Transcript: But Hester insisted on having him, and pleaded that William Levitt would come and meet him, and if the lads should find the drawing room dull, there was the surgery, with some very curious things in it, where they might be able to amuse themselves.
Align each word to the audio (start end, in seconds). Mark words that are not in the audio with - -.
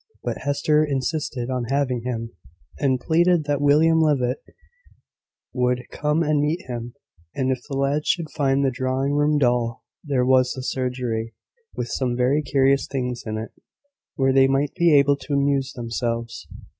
But 0.23 0.39
Hester 0.39 0.83
insisted 0.83 1.51
on 1.51 1.65
having 1.65 2.01
him, 2.01 2.31
and 2.79 2.99
pleaded 2.99 3.43
that 3.43 3.61
William 3.61 4.01
Levitt 4.01 4.41
would 5.53 5.83
come 5.91 6.23
and 6.23 6.41
meet 6.41 6.63
him, 6.65 6.95
and 7.35 7.51
if 7.51 7.61
the 7.69 7.77
lads 7.77 8.07
should 8.07 8.31
find 8.31 8.65
the 8.65 8.71
drawing 8.71 9.11
room 9.13 9.37
dull, 9.37 9.83
there 10.03 10.25
was 10.25 10.53
the 10.53 10.63
surgery, 10.63 11.35
with 11.75 11.89
some 11.89 12.17
very 12.17 12.41
curious 12.41 12.87
things 12.87 13.21
in 13.27 13.37
it, 13.37 13.51
where 14.15 14.33
they 14.33 14.47
might 14.47 14.73
be 14.73 14.91
able 14.91 15.17
to 15.17 15.35
amuse 15.35 15.71
themselves. 15.73 16.47